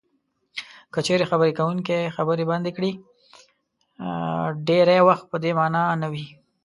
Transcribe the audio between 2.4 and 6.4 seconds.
بندې کړي ډېری وخت په دې مانا نه وي.